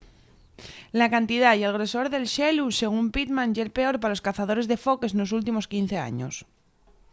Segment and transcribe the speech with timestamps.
[0.99, 4.81] la cantidá y el grosor del xelu según pittman ye’l peor pa los cazadores de
[4.85, 6.35] foques nos últimos 15 años